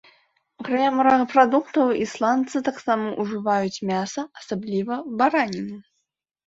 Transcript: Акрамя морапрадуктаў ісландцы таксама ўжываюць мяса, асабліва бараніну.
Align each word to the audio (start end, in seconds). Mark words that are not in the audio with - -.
Акрамя 0.61 0.87
морапрадуктаў 0.99 1.93
ісландцы 2.05 2.57
таксама 2.71 3.05
ўжываюць 3.27 3.83
мяса, 3.93 4.21
асабліва 4.43 5.03
бараніну. 5.23 5.77